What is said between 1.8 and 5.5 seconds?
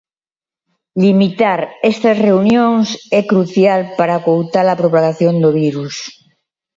estas reunións é crucial para acoutar a propagación do